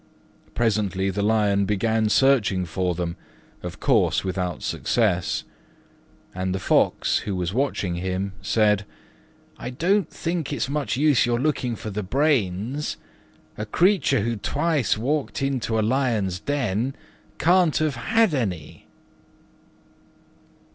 Presently 0.55 1.11
the 1.11 1.21
Lion 1.21 1.65
began 1.65 2.09
searching 2.09 2.65
for 2.65 2.95
them, 2.95 3.17
of 3.61 3.79
course 3.79 4.23
without 4.23 4.63
success: 4.63 5.43
and 6.33 6.55
the 6.55 6.59
Fox, 6.59 7.19
who 7.19 7.35
was 7.35 7.53
watching 7.53 7.93
him, 7.97 8.31
said, 8.41 8.83
"I 9.59 9.69
don't 9.69 10.09
think 10.09 10.51
it's 10.51 10.67
much 10.67 10.97
use 10.97 11.27
your 11.27 11.39
looking 11.39 11.75
for 11.75 11.91
the 11.91 12.01
brains: 12.01 12.97
a 13.59 13.65
creature 13.67 14.21
who 14.21 14.37
twice 14.37 14.97
walked 14.97 15.43
into 15.43 15.77
a 15.77 15.83
Lion's 15.85 16.39
den 16.39 16.95
can't 17.37 17.77
have 17.77 17.93
got 17.93 18.33
any." 18.33 18.87